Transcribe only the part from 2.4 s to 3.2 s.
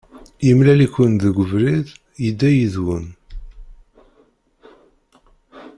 yid-wen.